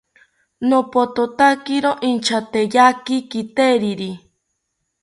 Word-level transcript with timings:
Nopothotakiro 0.69 1.91
inchateyaki 2.09 3.15
kiteriri 3.31 4.11